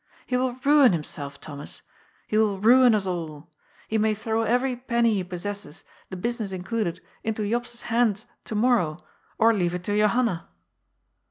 He 0.25 0.35
will 0.35 0.53
ruin 0.65 0.93
himself, 0.93 1.39
Thomas. 1.39 1.83
He 2.25 2.35
will 2.35 2.57
ruin 2.59 2.95
us 2.95 3.05
all. 3.05 3.51
He 3.87 3.99
may 3.99 4.15
throw 4.15 4.41
every 4.41 4.75
penny 4.75 5.13
he 5.13 5.23
possesses, 5.23 5.83
the 6.09 6.17
business 6.17 6.51
included, 6.51 7.01
into 7.23 7.43
Jops's 7.47 7.83
hand 7.83 8.25
to 8.45 8.55
morrow, 8.55 9.03
or 9.37 9.53
leave 9.53 9.75
it 9.75 9.83
to 9.83 9.95
Johanna." 9.95 10.49